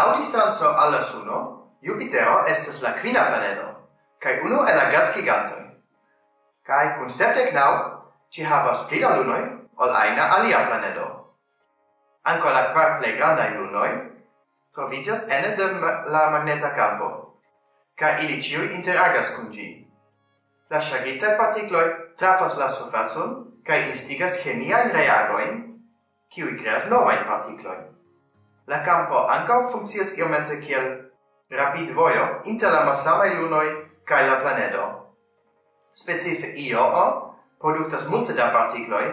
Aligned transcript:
Lau 0.00 0.16
distanzo 0.16 0.74
alla 0.74 1.02
Suno, 1.02 1.76
Jupitero 1.82 2.46
estes 2.46 2.80
la 2.80 2.94
quina 2.94 3.26
planedo, 3.26 3.66
cae 4.18 4.40
uno 4.40 4.64
el 4.66 4.74
la 4.74 4.86
gasgigantoi. 4.88 5.76
Cae 6.64 6.94
cun 6.96 7.10
septec 7.10 7.52
nau, 7.52 7.74
ci 8.30 8.40
havas 8.42 8.86
pli 8.88 8.98
da 8.98 9.10
lunoi 9.14 9.44
ol 9.76 9.92
aina 9.92 10.30
alia 10.38 10.62
planedo. 10.64 11.36
Anco 12.22 12.48
la 12.48 12.64
quar 12.72 12.96
plei 12.96 13.18
grandai 13.18 13.52
lunoi 13.58 13.92
trovigas 14.72 15.28
ene 15.28 15.52
de 15.56 15.68
la 16.08 16.30
magneta 16.30 16.72
campo, 16.72 17.36
ca 17.94 18.16
ili 18.24 18.40
ciui 18.40 18.72
interagas 18.72 19.34
cun 19.36 19.52
gi. 19.52 19.68
La 20.70 20.80
shagitae 20.80 21.36
particloi 21.36 22.16
trafas 22.16 22.56
la 22.56 22.68
surfacum, 22.68 23.60
ca 23.62 23.76
instigas 23.76 24.40
chemiaen 24.40 24.96
reagoin, 24.96 25.64
ciui 26.32 26.56
creas 26.56 26.88
novain 26.88 27.26
particloin. 27.28 27.99
La 28.70 28.84
campo 28.84 29.26
anca 29.26 29.56
funccias 29.70 30.12
iomete 30.18 30.60
kiel 30.60 30.84
rapidvojo 31.50 32.26
inter 32.44 32.70
la 32.70 32.84
massamai 32.84 33.34
lunoi 33.34 33.68
cae 34.04 34.26
la 34.28 34.36
planedo. 34.38 34.84
Specife 35.92 36.52
Ioo 36.54 37.34
productas 37.58 38.06
multe 38.08 38.32
da 38.32 38.52
particloi, 38.54 39.08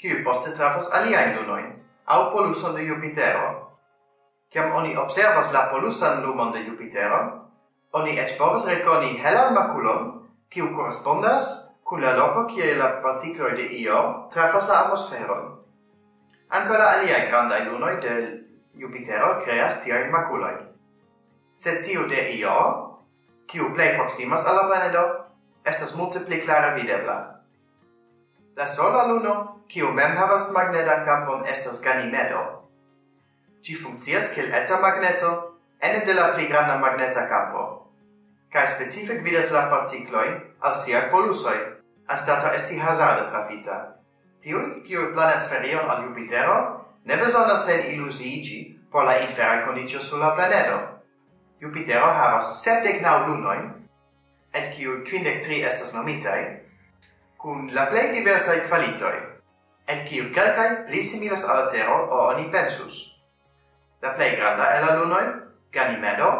kiuj 0.00 0.22
poste 0.24 0.54
trafas 0.56 0.88
aliaen 0.96 1.36
lunojn 1.36 1.66
au 2.06 2.30
poluson 2.32 2.74
de 2.74 2.86
Jupitero. 2.86 3.50
Ciam 4.48 4.72
oni 4.72 4.96
observas 4.96 5.52
la 5.52 5.66
polusan 5.68 6.22
lumon 6.22 6.52
de 6.52 6.64
Jupitero, 6.64 7.20
oni 7.92 8.16
ec 8.18 8.38
povas 8.38 8.64
reconi 8.66 9.18
helan 9.20 9.52
maculon, 9.54 10.06
kiu 10.48 10.70
correspondas 10.72 11.50
cun 11.84 12.00
la 12.00 12.14
loco 12.16 12.46
kie 12.46 12.74
la 12.80 12.88
particloi 13.04 13.52
de 13.60 13.68
Io 13.82 14.00
trafas 14.32 14.68
la 14.68 14.80
atmosferon. 14.86 15.44
Ankaŭ 16.48 16.78
la 16.78 16.88
aliaj 16.96 17.28
grandaj 17.28 17.60
lunoi 17.68 18.00
de 18.00 18.16
Jupitero 18.74 19.38
creas 19.44 19.82
tiajn 19.84 20.10
maculoi. 20.10 20.54
Sed 21.56 21.82
tiu 21.84 22.06
de 22.08 22.22
Io, 22.38 22.56
kiu 23.46 23.72
plei 23.74 23.94
proximas 23.96 24.46
alla 24.46 24.64
planedo, 24.66 25.04
estas 25.64 25.94
multe 25.94 26.20
pli 26.20 26.40
clara 26.40 26.74
videbla. 26.74 27.18
La 28.56 28.66
sola 28.66 29.06
luno, 29.06 29.64
kiu 29.68 29.92
mem 29.92 30.16
havas 30.16 30.50
magnetan 30.52 31.04
campon, 31.04 31.44
estas 31.46 31.80
Ganymedo. 31.80 32.42
Ci 33.62 33.74
funccias 33.74 34.32
kiel 34.34 34.50
eta 34.52 34.80
magneto 34.80 35.52
ene 35.82 36.04
de 36.06 36.14
la 36.14 36.32
pli 36.34 36.46
granda 36.46 36.78
magneta 36.78 37.26
kampo, 37.28 37.82
Cae 38.52 38.66
specific 38.66 39.22
vidas 39.24 39.50
la 39.50 39.62
particloi, 39.70 40.28
al 40.60 40.74
sia 40.76 41.06
polusoi, 41.08 41.56
anstata 42.06 42.50
esti 42.54 42.76
hazarda 42.76 43.24
trafita. 43.24 43.76
Tiun, 44.44 44.82
kiu 44.84 45.06
planas 45.14 45.46
ferion 45.48 45.88
al 45.88 46.02
Jupitero, 46.04 46.56
ne 47.08 47.16
granda 47.52 47.56
sen 47.56 47.94
illusigi 47.94 48.80
por 48.90 49.04
la 49.04 49.20
infera 49.20 49.64
condicio 49.64 50.00
sur 50.00 50.18
la 50.18 50.34
planedo. 50.34 51.02
Jupitero 51.60 52.06
havas 52.06 52.62
septec 52.62 53.02
nau 53.02 53.26
lunoin, 53.26 53.88
et 54.52 54.74
kiu 54.74 55.04
quindec 55.04 55.42
tri 55.42 55.62
estas 55.62 55.92
nomitai, 55.94 56.60
cun 57.36 57.70
la 57.74 57.86
plei 57.86 58.12
diversae 58.12 58.66
qualitoi, 58.68 59.18
et 59.86 60.04
kiu 60.08 60.32
calcae 60.32 60.86
pli 60.86 61.00
similas 61.00 61.44
alla 61.44 61.68
Tero 61.70 62.08
o 62.10 62.28
oni 62.28 62.50
pensus. 62.50 63.22
La 64.02 64.14
plei 64.14 64.36
granda 64.36 64.64
el 64.76 64.86
la 64.86 64.96
lunoi, 64.96 65.26
Ganymedo, 65.72 66.30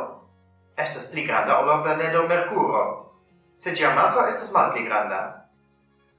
estas 0.76 1.04
pli 1.04 1.22
granda 1.22 1.60
o 1.60 1.66
la 1.66 1.82
planedo 1.82 2.26
Mercuro, 2.26 3.12
se 3.58 3.74
gia 3.74 3.94
maso 3.94 4.26
estas 4.26 4.52
mal 4.52 4.72
pli 4.72 4.84
granda. 4.84 5.48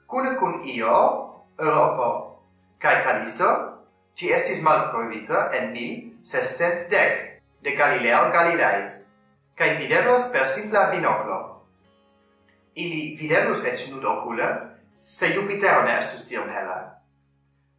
Cune 0.07 0.35
cun 0.35 0.61
Io, 0.63 1.45
Europo, 1.59 2.39
cae 2.79 3.03
Calisto, 3.03 3.72
Ci 4.15 4.29
estis 4.33 4.61
malprovita 4.61 5.49
en 5.57 5.71
mi 5.71 5.87
sescent 6.21 6.89
dec, 6.89 7.41
de 7.63 7.71
Galileo 7.75 8.29
Galilei, 8.31 8.81
cae 9.55 9.77
videblas 9.79 10.27
per 10.33 10.45
simpla 10.45 10.89
binoclo. 10.91 11.39
Ili 12.75 13.15
videblus 13.17 13.63
et 13.65 13.87
nud 13.91 14.03
ocula, 14.05 14.49
se 14.99 15.33
Jupitero 15.33 15.83
ne 15.83 15.97
estus 15.97 16.25
tiom 16.27 16.49
hela. 16.49 16.99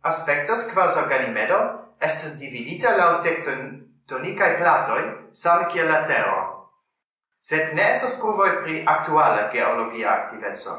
Aspectas 0.02 0.70
quasi 0.72 1.06
Ganymedo 1.08 1.60
estes 2.00 2.38
dividita 2.38 2.96
lau 2.96 3.20
tectonicae 3.22 4.58
platoi, 4.58 5.30
same 5.32 5.70
kiel 5.72 5.88
la 5.88 6.02
Tero. 6.04 6.42
Sed 7.40 7.74
ne 7.74 7.90
estas 7.92 8.18
provoi 8.20 8.50
pri 8.62 8.82
actuala 8.86 9.48
geologia 9.52 10.18
activetso. 10.18 10.76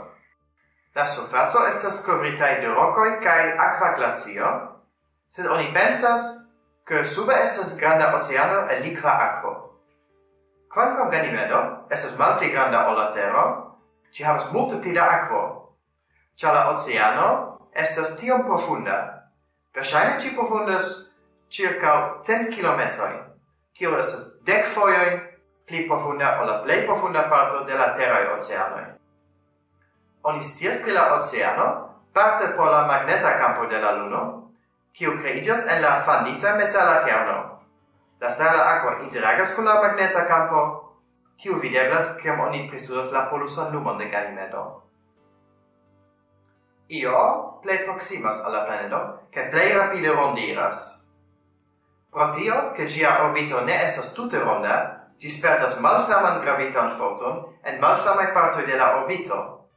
La 0.95 1.05
surfaco 1.05 1.65
estas 1.67 2.01
covritae 2.05 2.61
de 2.61 2.67
rocoi 2.67 3.19
cae 3.21 3.51
aqua 3.57 3.93
glacio, 3.97 4.74
sed 5.27 5.45
oni 5.47 5.71
pensas 5.71 6.45
che 6.85 7.03
sube 7.03 7.33
estas 7.41 7.75
granda 7.77 8.13
oceano 8.15 8.67
e 8.67 8.79
liqua 8.79 9.17
aquo. 9.17 9.81
Quancom 10.69 11.09
Ganymedo 11.09 11.85
estas 11.89 12.15
malpli 12.15 12.51
granda 12.51 12.89
ol 12.89 12.95
la 12.95 13.09
Tero, 13.09 13.77
ci 14.11 14.23
havas 14.23 14.51
multe 14.51 14.77
pli 14.77 14.93
da 14.93 15.09
aquo, 15.09 15.75
cia 16.35 16.51
la 16.51 16.69
oceano 16.69 17.57
estas 17.73 18.15
tiom 18.15 18.43
profunda. 18.43 19.31
Versaine 19.73 20.19
ci 20.19 20.33
profundas 20.33 21.15
circa 21.49 22.17
100 22.21 22.49
kilometroi, 22.49 23.23
kio 23.73 23.97
estas 23.97 24.41
dec 24.43 24.65
foioi 24.65 25.19
pli 25.65 25.85
profunda 25.85 26.39
ol 26.39 26.47
la 26.47 26.59
plei 26.61 26.85
profunda 26.85 27.27
parto 27.27 27.63
de 27.63 27.73
la 27.73 27.91
terrae 27.91 28.27
oceanoi. 28.37 28.85
Oni 30.21 30.41
scias 30.41 30.77
pri 30.77 30.91
la 30.91 31.15
oceano, 31.15 32.05
parte 32.13 32.47
por 32.55 32.69
la 32.69 32.85
magneta 32.85 33.37
campo 33.37 33.65
de 33.65 33.79
la 33.79 33.91
Luno, 33.91 34.44
kiu 34.95 35.17
creigas 35.19 35.65
en 35.67 35.81
la 35.81 36.01
fandita 36.01 36.55
metala 36.55 37.03
kerno. 37.03 37.59
La 38.19 38.29
sala 38.29 38.75
aqua 38.75 39.03
interagas 39.03 39.51
con 39.51 39.65
la 39.65 39.81
magneta 39.81 40.25
campo, 40.25 40.95
kiu 41.35 41.59
videblas 41.59 42.15
kiam 42.21 42.39
oni 42.39 42.69
pristudos 42.69 43.11
la 43.11 43.29
polusan 43.29 43.73
lumon 43.73 43.97
de 43.97 44.07
Ganymedo. 44.07 44.83
Io 46.87 47.59
plei 47.61 47.83
proximas 47.83 48.45
alla 48.45 48.63
planedo, 48.63 49.27
che 49.29 49.49
plei 49.49 49.73
rapide 49.73 50.11
rondiras. 50.11 51.09
Pro 52.09 52.29
tio, 52.29 52.71
che 52.71 52.85
gia 52.85 53.23
orbito 53.23 53.63
ne 53.65 53.83
estas 53.83 54.13
tutte 54.13 54.39
ronda, 54.39 55.11
gi 55.17 55.29
spertas 55.29 55.75
malsaman 55.79 56.39
gravitan 56.39 56.89
foton 56.89 57.57
en 57.63 57.79
malsamai 57.79 58.31
partoi 58.31 58.65
de 58.65 58.77
la 58.77 58.95
orbito. 58.95 59.67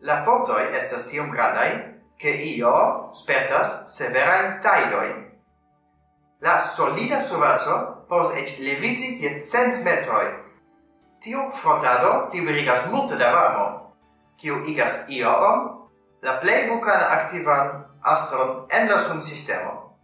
La 0.00 0.22
fotoi 0.22 0.74
estas 0.74 1.06
tiom 1.06 1.30
grandai, 1.30 1.95
che 2.16 2.30
io 2.30 3.10
spertas 3.12 3.86
severain 3.86 4.60
taidoi. 4.60 5.24
La 6.40 6.60
solida 6.60 7.20
sovazzo 7.20 8.04
pos 8.08 8.34
ec 8.36 8.58
levici 8.58 9.18
je 9.20 9.40
cent 9.40 9.82
metroi. 9.84 10.44
Tio 11.20 11.50
frotado 11.50 12.28
liberigas 12.32 12.86
multe 12.86 13.16
da 13.16 13.30
varmo, 13.32 13.96
kiu 14.36 14.62
igas 14.66 15.04
iom 15.08 15.88
la 16.22 16.38
plei 16.40 16.68
vulcana 16.68 17.08
activan 17.16 17.84
astron 18.02 18.66
en 18.70 18.88
la 18.88 18.98
sun 18.98 19.22
sistemo. 19.22 19.98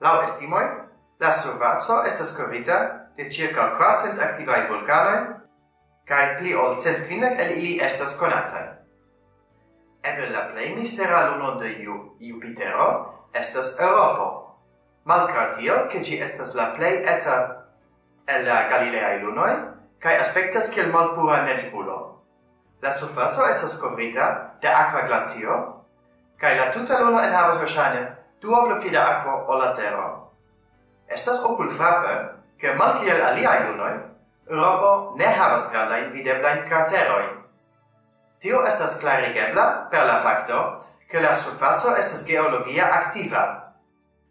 Lau 0.00 0.20
estimoi, 0.22 0.64
la 1.18 1.32
sovazzo 1.32 2.02
estas 2.04 2.32
covrita 2.36 3.10
de 3.16 3.30
circa 3.30 3.70
quatcent 3.76 4.20
activai 4.20 4.66
vulcanoi, 4.68 5.20
cae 6.04 6.36
pli 6.38 6.54
ol 6.54 6.78
cent 6.80 7.06
quindec 7.08 7.38
el 7.40 7.56
ili 7.58 7.78
estas 7.82 8.14
conatai. 8.18 8.76
Eble 10.06 10.28
la 10.30 10.46
plei 10.46 10.74
mistera 10.74 11.26
luno 11.28 11.56
de 11.58 11.68
Ju 11.82 11.94
Jupitero 12.20 12.88
estas 13.34 13.80
Europo. 13.80 14.56
Malgra 15.04 15.50
tio, 15.50 15.86
che 15.88 16.02
ci 16.02 16.20
estas 16.20 16.54
la 16.54 16.66
plei 16.76 17.02
eta 17.02 17.66
el 18.26 18.44
la 18.46 18.68
Galileaj 18.70 19.22
lunoj 19.22 19.54
kaj 19.98 20.20
aspektas 20.20 20.70
kiel 20.70 20.92
malpura 20.92 21.40
neĝbulo. 21.42 21.96
La 22.82 22.92
surfaco 22.92 23.48
estas 23.50 23.74
covrita 23.80 24.28
de 24.62 24.68
aqua 24.68 25.02
glacio 25.08 25.56
cae 26.38 26.54
la 26.54 26.70
tuta 26.70 27.00
luno 27.00 27.22
enhavas 27.22 27.58
verŝajne 27.58 28.02
duoble 28.40 28.78
pli 28.80 28.90
da 28.90 29.06
akvo 29.16 29.32
o 29.46 29.58
la 29.58 29.72
terra. 29.74 30.06
Estas 31.08 31.42
oculpapa 31.42 32.14
che 32.58 32.74
mal 32.74 32.94
malkiel 32.94 33.22
aliaj 33.22 33.58
lunoi, 33.66 33.96
Europo 34.50 35.14
ne 35.18 35.26
havas 35.26 35.70
grandain 35.72 36.12
videblain 36.12 36.62
crateroi, 36.68 37.45
Tio 38.46 38.60
estas 38.62 38.94
clarigebla 38.94 39.88
per 39.90 40.04
la 40.06 40.18
facto 40.22 40.78
che 41.08 41.18
la 41.18 41.34
surfaco 41.34 41.96
estas 41.96 42.22
geologia 42.22 42.92
activa. 42.92 43.74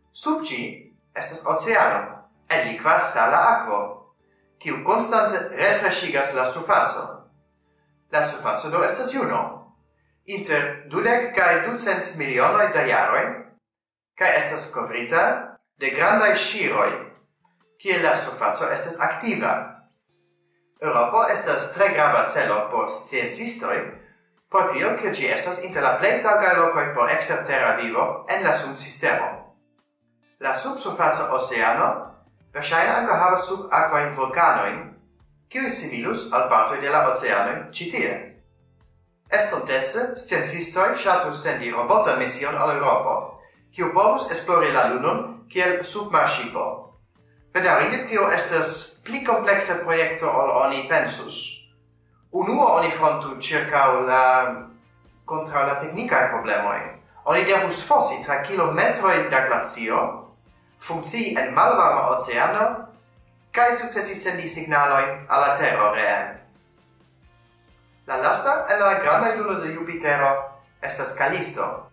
Sub 0.09 0.41
ci 0.41 0.95
estas 1.11 1.41
oceano, 1.43 2.29
el 2.47 2.67
liqua 2.67 3.01
sala 3.01 3.41
aquo, 3.57 4.15
kiu 4.57 4.83
constante 4.83 5.49
refreshigas 5.49 6.31
la 6.33 6.45
surfaco. 6.45 7.25
La 8.09 8.23
surfaco 8.23 8.69
do 8.69 8.85
estas 8.85 9.11
juno. 9.11 9.75
Inter 10.23 10.87
dudec 10.87 11.33
cae 11.35 11.65
ducent 11.67 12.15
milionoi 12.15 12.71
da 12.71 12.85
jaroi, 12.87 13.25
cae 14.15 14.37
estas 14.37 14.71
covrita 14.71 15.57
de 15.75 15.91
grandai 15.91 16.35
shiroi, 16.35 16.93
kie 17.77 17.99
la 17.99 18.15
surfaco 18.15 18.71
estas 18.71 18.95
activa. 18.97 19.83
Europa 20.79 21.27
estas 21.33 21.69
tre 21.75 21.91
grava 21.91 22.29
celo 22.29 22.69
por 22.69 22.87
sciencistoi, 22.89 24.04
pro 24.55 24.67
tio 24.67 24.95
che 24.95 25.11
gi 25.11 25.27
estas 25.27 25.63
inter 25.63 25.83
la 25.83 25.95
plei 25.99 26.21
taugai 26.21 26.55
locoi 26.55 26.93
por 26.93 27.09
exterterra 27.09 27.75
vivo 27.75 28.23
en 28.27 28.41
la 28.41 28.53
subsistemo. 28.53 29.27
La 30.37 30.53
subsurfaza 30.55 31.33
oceano 31.33 32.23
versaine 32.53 32.93
anche 32.93 33.11
havas 33.11 33.45
sub 33.45 33.67
aquain 33.69 34.13
vulcanoin, 34.15 34.95
kiu 35.49 35.67
similus 35.69 36.31
al 36.31 36.47
partoi 36.47 36.79
de 36.79 36.89
la 36.89 37.01
oceano 37.09 37.69
citie. 37.69 38.43
Estontece, 39.27 40.15
stensistoi 40.15 40.95
shatus 40.95 41.41
sendi 41.41 41.69
robota 41.69 42.15
mission 42.15 42.55
al 42.55 42.71
Europa, 42.77 43.39
kiu 43.71 43.91
povus 43.91 44.31
esplori 44.31 44.71
la 44.71 44.87
lunon 44.87 45.47
kiel 45.49 45.83
submarshipo. 45.83 46.65
Bedarinde 47.51 48.05
tio 48.05 48.31
estes 48.31 49.01
pli 49.03 49.21
complexe 49.21 49.81
proiecto 49.83 50.31
ol 50.31 50.49
oni 50.63 50.87
pensus 50.87 51.64
unuo 52.35 52.65
oni 52.75 52.89
frontu 52.89 53.37
circa 53.39 53.85
la 53.85 54.67
contra 55.23 55.65
la 55.65 55.75
tecnica 55.75 56.27
problemoi. 56.27 56.79
Oni 57.23 57.43
devus 57.43 57.85
fosi 57.85 58.21
tra 58.21 58.41
kilometroi 58.41 59.29
da 59.29 59.39
glacio, 59.39 60.27
funkcii 60.77 61.35
en 61.37 61.53
malvarma 61.53 62.09
oceano, 62.09 62.87
kai 63.51 63.73
successi 63.73 64.13
sendi 64.13 64.47
signaloin 64.47 65.25
alla 65.27 65.55
Terra 65.55 65.91
reen. 65.91 66.39
La 68.05 68.17
lasta 68.17 68.65
en 68.67 68.79
la 68.79 68.93
granda 68.93 69.35
luno 69.35 69.59
de 69.59 69.73
Jupitero 69.73 70.61
estas 70.81 71.13
Callisto. 71.13 71.89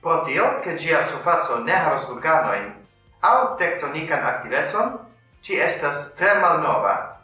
Pro 0.00 0.20
tio, 0.20 0.58
che 0.58 0.74
gia 0.74 1.00
surfazzo 1.00 1.62
ne 1.62 1.72
havas 1.72 2.08
vulcanoin, 2.08 2.74
au 3.20 3.54
tektonikan 3.56 4.22
aktivetson, 4.22 4.98
ci 5.40 5.54
estas 5.54 6.14
tre 6.14 6.34
malnova, 6.40 7.21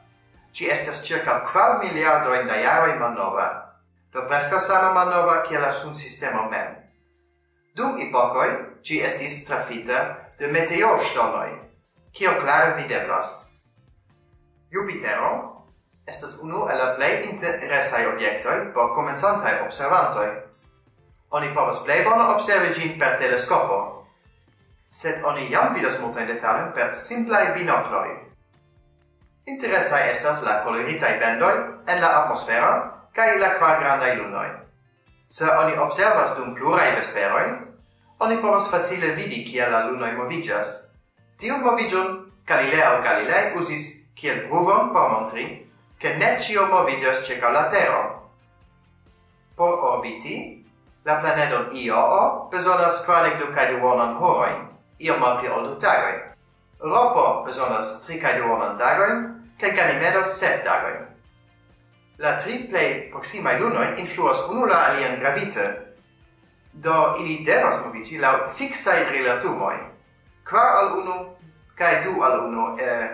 Ci 0.59 0.67
estas 0.67 1.07
circa 1.07 1.41
qual 1.47 1.79
miliardo 1.79 2.35
in 2.35 2.47
da 2.47 2.55
jaroi 2.55 2.99
malnova, 2.99 3.79
do 4.11 4.25
presca 4.27 4.59
sama 4.59 4.91
malnova 4.93 5.43
kiel 5.43 5.61
la 5.61 5.71
sun 5.71 5.95
sistema 5.95 6.49
mem. 6.51 6.75
Dum 7.75 7.95
epocoi, 7.99 8.81
ci 8.83 8.99
estis 8.99 9.45
trafita 9.47 10.19
de 10.39 10.51
meteorstormoi, 10.51 11.55
kio 12.11 12.35
clare 12.43 12.75
videblas. 12.75 13.55
Jupitero 14.75 15.63
estas 16.05 16.41
unu 16.43 16.67
el 16.67 16.79
la 16.79 16.93
plei 16.99 17.31
interesai 17.31 18.07
obiectoi 18.07 18.73
por 18.75 18.95
komencantaj 18.99 19.63
observantoi. 19.63 20.29
Oni 21.31 21.55
povas 21.55 21.85
plei 21.87 22.03
bone 22.03 22.33
observi 22.35 22.75
gin 22.75 22.99
per 22.99 23.15
teleskopo, 23.19 24.09
sed 24.89 25.23
oni 25.23 25.53
jam 25.53 25.71
vidas 25.75 26.01
multain 26.03 26.27
detalojn 26.27 26.73
per 26.75 26.97
simplai 26.97 27.53
binocloi. 27.55 28.28
Interesaj 29.49 30.11
estas 30.11 30.43
la 30.45 30.59
coloritai 30.65 31.15
bendoi 31.21 31.55
en 31.89 32.01
la 32.03 32.09
atmosfera 32.21 32.73
cae 33.17 33.39
la 33.39 33.55
qua 33.57 33.79
grandai 33.81 34.17
lunoi. 34.17 34.49
Se 35.29 35.45
oni 35.45 35.77
observas 35.77 36.35
dum 36.37 36.55
plurai 36.55 36.91
vesperoi, 36.97 37.47
oni 38.21 38.37
povas 38.43 38.69
facile 38.71 39.15
vidi 39.17 39.45
kiel 39.45 39.73
la 39.73 39.87
lunoi 39.87 40.13
movigas. 40.13 40.91
Tiun 41.39 41.65
movigion 41.65 42.33
Galileo 42.47 43.01
Galilei 43.03 43.55
usis 43.57 43.87
kiel 44.15 44.45
pruvon 44.49 44.93
por 44.93 45.09
montri 45.11 45.47
che 45.99 46.17
ne 46.17 46.37
cio 46.39 46.67
movigas 46.67 47.25
circa 47.27 47.49
la 47.51 47.67
Tero. 47.69 48.31
Por 49.57 49.79
orbiti, 49.93 50.65
la 51.05 51.15
planedon 51.21 51.69
Ioo 51.73 52.49
besonas 52.53 53.01
quadec 53.07 53.39
du 53.39 53.53
cae 53.55 53.73
duonan 53.73 54.15
horoin, 54.17 54.69
io 54.99 55.17
mal 55.17 55.41
pli 55.41 55.49
ol 55.49 55.65
du 55.71 55.77
tagoin. 55.77 56.21
Ropo 56.81 57.43
besonas 57.47 58.05
tri 58.05 58.21
cae 58.21 58.43
duonan 58.43 58.77
tagoin, 58.77 59.38
kaj 59.61 59.75
Ganymedo 59.77 60.27
sep 60.27 60.65
tagojn. 60.65 61.05
La 62.19 62.39
tri 62.39 62.65
plej 62.71 63.11
proksimaj 63.11 63.61
lunoj 63.61 63.87
influas 63.99 64.47
unu 64.51 64.67
la 64.67 64.79
alian 64.89 65.19
gravite, 65.19 65.67
do 66.73 67.15
ili 67.21 67.43
devas 67.47 67.79
moviĝi 67.85 68.19
laŭ 68.23 68.33
fiksaj 68.57 69.05
rilatumoj, 69.11 69.77
kvar 70.45 70.77
al 70.81 70.93
unu 70.99 71.17
kaj 71.79 72.03
du 72.05 72.23
al 72.23 72.45
unu, 72.47 72.67
eh, 72.83 73.09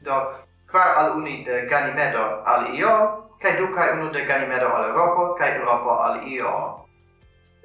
do 0.00 0.18
kvar 0.70 0.98
al 0.98 1.16
uni 1.16 1.44
de 1.44 1.66
Ganimedo 1.70 2.42
al 2.44 2.74
Io, 2.74 2.94
kaj 3.42 3.56
du 3.58 3.70
kaj 3.74 3.92
unu 3.98 4.10
de 4.12 4.24
Ganimedo 4.24 4.68
al 4.68 4.88
Europa, 4.90 5.34
kaj 5.38 5.56
Europa 5.56 5.98
al 6.06 6.20
Io. 6.28 6.52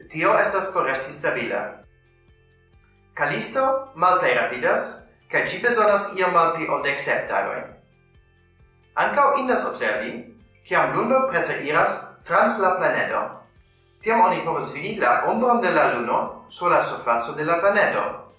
Tio 0.09 0.33
estas 0.39 0.67
por 0.73 0.85
resti 0.85 1.13
stabila. 1.13 1.61
Kalisto 3.13 3.91
malplej 3.95 4.35
rapidas, 4.35 5.10
cae 5.31 5.47
ci 5.47 5.61
besonas 5.63 6.11
iam 6.15 6.33
malpli 6.33 6.67
ol 6.67 6.83
dec 6.83 6.99
sep 6.99 7.27
tagoin. 7.27 7.63
Ancao 8.95 9.37
indas 9.39 9.65
observi, 9.65 10.11
ciam 10.67 10.91
luno 10.93 11.27
prece 11.27 11.63
iras 11.63 11.99
trans 12.23 12.59
la 12.59 12.75
planeto. 12.75 13.21
Tiam 14.01 14.21
oni 14.21 14.43
povos 14.45 14.73
vidi 14.73 14.95
la 14.99 15.23
ombron 15.25 15.61
de 15.61 15.71
la 15.71 15.93
luno 15.93 16.45
sur 16.49 16.69
la 16.69 16.81
surfazo 16.81 17.33
de 17.33 17.45
la 17.45 17.59
planeto. 17.59 18.33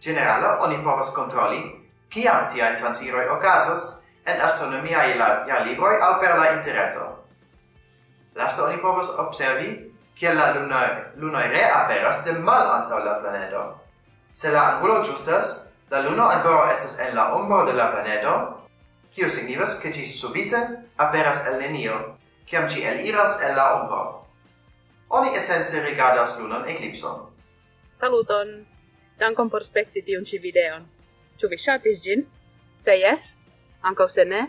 Generala, 0.00 0.58
oni 0.60 0.78
povas 0.84 1.10
controlli 1.10 1.62
ciam 2.10 2.46
tiai 2.48 2.76
transiroi 2.76 3.28
ocasas 3.28 4.02
en 4.26 4.40
astronomiae 4.40 5.16
jarlibroi 5.46 6.00
au 6.00 6.18
per 6.20 6.38
la 6.38 6.52
interreto. 6.52 7.24
Lasta 8.34 8.64
oni 8.64 8.76
povas 8.78 9.08
observi 9.18 9.90
kiel 10.14 10.36
la 10.36 10.52
luna 10.54 10.80
lunoi 11.16 11.48
re 11.48 11.64
aperas 11.64 12.24
de 12.24 12.32
mal 12.32 12.70
antau 12.70 12.98
la 13.04 13.14
planeto. 13.20 13.80
Se 14.30 14.50
la 14.50 14.74
angulo 14.74 15.02
giustas, 15.02 15.69
La 15.90 16.02
luno 16.02 16.28
ancora 16.30 16.70
estas 16.72 17.00
en 17.00 17.16
la 17.16 17.34
ombro 17.34 17.64
de 17.66 17.72
la 17.72 17.90
planedo, 17.90 18.32
kio 19.10 19.28
signifas 19.28 19.72
ke 19.82 19.90
ĝi 19.90 20.04
subite 20.06 20.58
aperas 21.02 21.40
el 21.50 21.56
nenio, 21.58 21.96
kiam 22.46 22.68
ĝi 22.70 22.84
eliras 22.86 23.40
el 23.42 23.56
la 23.58 23.64
ombro. 23.80 24.02
Oni 25.18 25.32
esence 25.34 25.80
rigardas 25.82 26.36
lunan 26.38 26.68
eklipson. 26.70 27.24
Saluton! 27.98 28.52
Dankon 29.18 29.50
por 29.50 29.66
spekti 29.66 30.04
tiun 30.06 30.22
ĉi 30.30 30.38
videon. 30.44 30.84
Ĉu 31.40 31.50
vi 31.50 31.58
ŝatis 31.58 31.98
ĝin? 32.04 32.22
Se 32.84 32.94
jes, 32.94 33.24
ankaŭ 33.82 34.06
se 34.14 34.24
ne, 34.24 34.44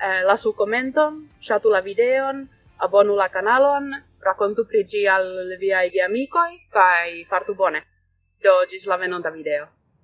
eh, 0.00 0.22
lasu 0.24 0.54
komenton, 0.56 1.18
ŝatu 1.44 1.74
la 1.74 1.82
videon, 1.84 2.40
abonu 2.78 3.18
la 3.20 3.28
kanalon, 3.28 3.92
rakontu 4.24 4.64
pri 4.64 4.86
ĝi 4.88 5.04
al 5.08 5.28
viaj 5.60 5.90
geamikoj 5.98 6.48
kaj 6.72 7.28
fartu 7.28 7.54
bone. 7.54 7.84
Do, 8.40 8.56
ĝis 8.72 8.88
la 8.88 8.96
venonta 8.96 9.28
video. 9.36 9.68